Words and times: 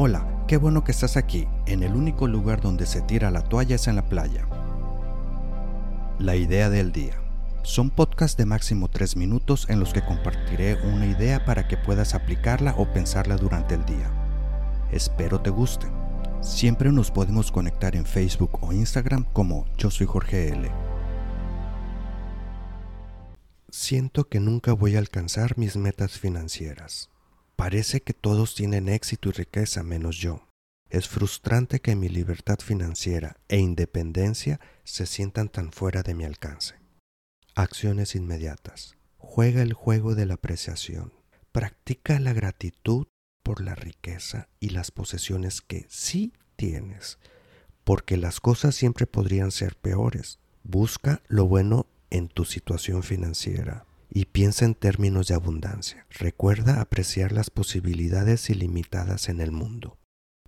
Hola, 0.00 0.44
qué 0.46 0.58
bueno 0.58 0.84
que 0.84 0.92
estás 0.92 1.16
aquí. 1.16 1.48
En 1.66 1.82
el 1.82 1.96
único 1.96 2.28
lugar 2.28 2.60
donde 2.60 2.86
se 2.86 3.00
tira 3.00 3.32
la 3.32 3.42
toalla 3.42 3.74
es 3.74 3.88
en 3.88 3.96
la 3.96 4.08
playa. 4.08 4.46
La 6.20 6.36
idea 6.36 6.70
del 6.70 6.92
día. 6.92 7.20
Son 7.64 7.90
podcasts 7.90 8.36
de 8.36 8.46
máximo 8.46 8.86
3 8.86 9.16
minutos 9.16 9.68
en 9.68 9.80
los 9.80 9.92
que 9.92 10.04
compartiré 10.04 10.76
una 10.84 11.04
idea 11.04 11.44
para 11.44 11.66
que 11.66 11.76
puedas 11.76 12.14
aplicarla 12.14 12.76
o 12.78 12.86
pensarla 12.92 13.36
durante 13.38 13.74
el 13.74 13.84
día. 13.86 14.08
Espero 14.92 15.40
te 15.40 15.50
guste. 15.50 15.88
Siempre 16.42 16.92
nos 16.92 17.10
podemos 17.10 17.50
conectar 17.50 17.96
en 17.96 18.06
Facebook 18.06 18.56
o 18.60 18.72
Instagram 18.72 19.24
como 19.32 19.64
Yo 19.78 19.90
soy 19.90 20.06
Jorge 20.06 20.50
L. 20.50 20.70
Siento 23.68 24.28
que 24.28 24.38
nunca 24.38 24.74
voy 24.74 24.94
a 24.94 25.00
alcanzar 25.00 25.58
mis 25.58 25.76
metas 25.76 26.20
financieras. 26.20 27.10
Parece 27.58 28.02
que 28.02 28.14
todos 28.14 28.54
tienen 28.54 28.88
éxito 28.88 29.30
y 29.30 29.32
riqueza 29.32 29.82
menos 29.82 30.16
yo. 30.18 30.46
Es 30.90 31.08
frustrante 31.08 31.80
que 31.80 31.96
mi 31.96 32.08
libertad 32.08 32.60
financiera 32.60 33.36
e 33.48 33.58
independencia 33.58 34.60
se 34.84 35.06
sientan 35.06 35.48
tan 35.48 35.72
fuera 35.72 36.04
de 36.04 36.14
mi 36.14 36.24
alcance. 36.24 36.76
Acciones 37.56 38.14
inmediatas. 38.14 38.96
Juega 39.16 39.60
el 39.60 39.72
juego 39.72 40.14
de 40.14 40.24
la 40.24 40.34
apreciación. 40.34 41.12
Practica 41.50 42.20
la 42.20 42.32
gratitud 42.32 43.08
por 43.42 43.60
la 43.60 43.74
riqueza 43.74 44.48
y 44.60 44.68
las 44.68 44.92
posesiones 44.92 45.60
que 45.60 45.84
sí 45.88 46.32
tienes, 46.54 47.18
porque 47.82 48.16
las 48.16 48.38
cosas 48.38 48.76
siempre 48.76 49.08
podrían 49.08 49.50
ser 49.50 49.74
peores. 49.74 50.38
Busca 50.62 51.22
lo 51.26 51.48
bueno 51.48 51.86
en 52.10 52.28
tu 52.28 52.44
situación 52.44 53.02
financiera 53.02 53.87
y 54.10 54.26
piensa 54.26 54.64
en 54.64 54.74
términos 54.74 55.28
de 55.28 55.34
abundancia. 55.34 56.06
Recuerda 56.10 56.80
apreciar 56.80 57.32
las 57.32 57.50
posibilidades 57.50 58.50
ilimitadas 58.50 59.28
en 59.28 59.40
el 59.40 59.52
mundo. 59.52 59.98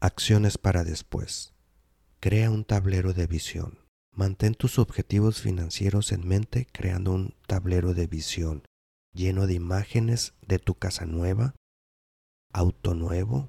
Acciones 0.00 0.58
para 0.58 0.84
después. 0.84 1.52
Crea 2.20 2.50
un 2.50 2.64
tablero 2.64 3.12
de 3.12 3.26
visión. 3.26 3.78
Mantén 4.14 4.54
tus 4.54 4.78
objetivos 4.78 5.40
financieros 5.40 6.12
en 6.12 6.26
mente 6.26 6.66
creando 6.72 7.12
un 7.12 7.34
tablero 7.46 7.94
de 7.94 8.06
visión 8.06 8.62
lleno 9.14 9.46
de 9.46 9.54
imágenes 9.54 10.34
de 10.46 10.58
tu 10.58 10.74
casa 10.74 11.06
nueva, 11.06 11.54
auto 12.52 12.94
nuevo, 12.94 13.48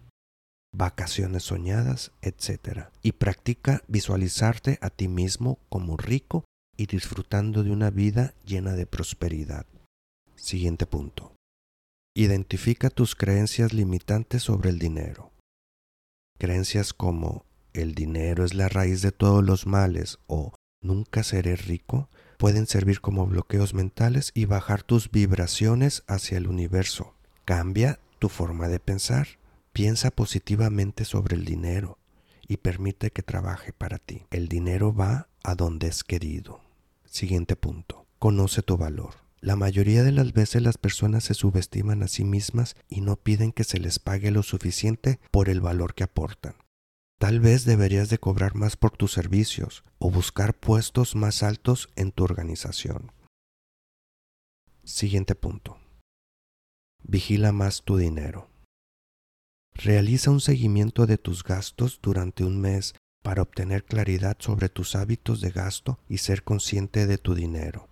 vacaciones 0.73 1.43
soñadas, 1.43 2.11
etc. 2.21 2.87
Y 3.01 3.13
practica 3.13 3.83
visualizarte 3.87 4.77
a 4.81 4.89
ti 4.89 5.07
mismo 5.07 5.59
como 5.69 5.97
rico 5.97 6.45
y 6.75 6.87
disfrutando 6.87 7.63
de 7.63 7.71
una 7.71 7.89
vida 7.89 8.33
llena 8.45 8.73
de 8.73 8.85
prosperidad. 8.85 9.65
Siguiente 10.43 10.85
punto. 10.85 11.37
Identifica 12.13 12.89
tus 12.89 13.15
creencias 13.15 13.71
limitantes 13.71 14.43
sobre 14.43 14.71
el 14.71 14.77
dinero. 14.77 15.31
Creencias 16.37 16.91
como 16.91 17.45
el 17.71 17.95
dinero 17.95 18.43
es 18.43 18.53
la 18.53 18.67
raíz 18.67 19.01
de 19.01 19.13
todos 19.13 19.41
los 19.41 19.67
males 19.67 20.19
o 20.27 20.51
nunca 20.81 21.23
seré 21.23 21.55
rico 21.55 22.09
pueden 22.37 22.67
servir 22.67 22.99
como 22.99 23.25
bloqueos 23.25 23.73
mentales 23.73 24.31
y 24.35 24.43
bajar 24.43 24.83
tus 24.83 25.09
vibraciones 25.11 26.03
hacia 26.07 26.39
el 26.39 26.47
universo. 26.47 27.15
Cambia 27.45 28.01
tu 28.19 28.27
forma 28.27 28.67
de 28.67 28.81
pensar. 28.81 29.39
Piensa 29.71 30.11
positivamente 30.11 31.05
sobre 31.05 31.37
el 31.37 31.45
dinero 31.45 31.99
y 32.49 32.57
permite 32.57 33.11
que 33.11 33.23
trabaje 33.23 33.71
para 33.71 33.97
ti. 33.97 34.25
El 34.29 34.49
dinero 34.49 34.93
va 34.93 35.29
a 35.41 35.55
donde 35.55 35.87
es 35.87 36.03
querido. 36.03 36.59
Siguiente 37.05 37.55
punto. 37.55 38.05
Conoce 38.19 38.61
tu 38.61 38.75
valor. 38.75 39.22
La 39.43 39.57
mayoría 39.57 40.03
de 40.03 40.13
las 40.13 40.31
veces 40.31 40.61
las 40.61 40.77
personas 40.77 41.25
se 41.25 41.33
subestiman 41.33 42.01
a 42.01 42.07
sí 42.07 42.23
mismas 42.23 42.77
y 42.87 43.01
no 43.01 43.17
piden 43.17 43.51
que 43.51 43.65
se 43.65 43.77
les 43.77 43.99
pague 43.99 44.31
lo 44.31 44.41
suficiente 44.41 45.19
por 45.31 45.49
el 45.49 45.59
valor 45.59 45.95
que 45.95 46.05
aportan. 46.05 46.55
Tal 47.19 47.41
vez 47.41 47.65
deberías 47.65 48.09
de 48.09 48.19
cobrar 48.19 48.55
más 48.55 48.77
por 48.77 48.95
tus 48.95 49.11
servicios 49.11 49.83
o 49.99 50.09
buscar 50.09 50.53
puestos 50.53 51.17
más 51.17 51.43
altos 51.43 51.89
en 51.97 52.13
tu 52.13 52.23
organización. 52.23 53.11
Siguiente 54.85 55.35
punto. 55.35 55.77
Vigila 57.03 57.51
más 57.51 57.83
tu 57.83 57.97
dinero. 57.97 58.49
Realiza 59.73 60.31
un 60.31 60.39
seguimiento 60.39 61.05
de 61.05 61.17
tus 61.17 61.43
gastos 61.43 61.99
durante 62.01 62.45
un 62.45 62.61
mes 62.61 62.95
para 63.21 63.41
obtener 63.41 63.83
claridad 63.83 64.37
sobre 64.39 64.69
tus 64.69 64.95
hábitos 64.95 65.41
de 65.41 65.51
gasto 65.51 65.99
y 66.07 66.19
ser 66.19 66.45
consciente 66.45 67.07
de 67.07 67.17
tu 67.17 67.35
dinero. 67.35 67.89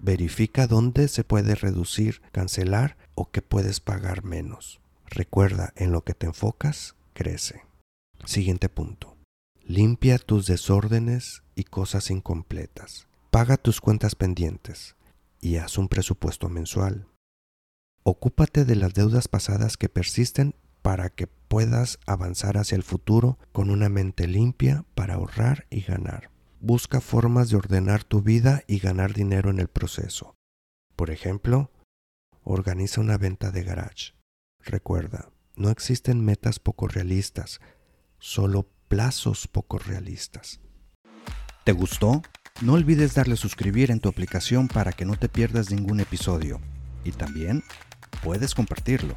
Verifica 0.00 0.66
dónde 0.66 1.08
se 1.08 1.24
puede 1.24 1.54
reducir, 1.54 2.22
cancelar 2.32 2.96
o 3.14 3.30
que 3.30 3.42
puedes 3.42 3.80
pagar 3.80 4.24
menos. 4.24 4.80
Recuerda, 5.06 5.72
en 5.76 5.92
lo 5.92 6.02
que 6.02 6.14
te 6.14 6.26
enfocas, 6.26 6.94
crece. 7.14 7.62
Siguiente 8.24 8.68
punto. 8.68 9.16
Limpia 9.64 10.18
tus 10.18 10.46
desórdenes 10.46 11.42
y 11.54 11.64
cosas 11.64 12.10
incompletas. 12.10 13.06
Paga 13.30 13.56
tus 13.56 13.80
cuentas 13.80 14.14
pendientes 14.14 14.96
y 15.40 15.56
haz 15.56 15.78
un 15.78 15.88
presupuesto 15.88 16.48
mensual. 16.48 17.06
Ocúpate 18.02 18.64
de 18.64 18.76
las 18.76 18.94
deudas 18.94 19.28
pasadas 19.28 19.76
que 19.76 19.88
persisten 19.88 20.54
para 20.82 21.10
que 21.10 21.26
puedas 21.26 21.98
avanzar 22.06 22.56
hacia 22.56 22.76
el 22.76 22.82
futuro 22.82 23.38
con 23.52 23.70
una 23.70 23.88
mente 23.88 24.26
limpia 24.26 24.84
para 24.94 25.14
ahorrar 25.14 25.66
y 25.70 25.82
ganar. 25.82 26.30
Busca 26.60 27.00
formas 27.00 27.50
de 27.50 27.56
ordenar 27.56 28.02
tu 28.02 28.20
vida 28.20 28.64
y 28.66 28.80
ganar 28.80 29.14
dinero 29.14 29.50
en 29.50 29.60
el 29.60 29.68
proceso. 29.68 30.34
Por 30.96 31.10
ejemplo, 31.10 31.70
organiza 32.42 33.00
una 33.00 33.16
venta 33.16 33.52
de 33.52 33.62
garage. 33.62 34.14
Recuerda, 34.64 35.30
no 35.54 35.70
existen 35.70 36.24
metas 36.24 36.58
poco 36.58 36.88
realistas, 36.88 37.60
solo 38.18 38.68
plazos 38.88 39.46
poco 39.46 39.78
realistas. 39.78 40.60
¿Te 41.62 41.70
gustó? 41.70 42.22
No 42.60 42.72
olvides 42.72 43.14
darle 43.14 43.36
suscribir 43.36 43.92
en 43.92 44.00
tu 44.00 44.08
aplicación 44.08 44.66
para 44.66 44.92
que 44.92 45.04
no 45.04 45.16
te 45.16 45.28
pierdas 45.28 45.70
ningún 45.70 46.00
episodio. 46.00 46.60
Y 47.04 47.12
también 47.12 47.62
puedes 48.24 48.56
compartirlo. 48.56 49.16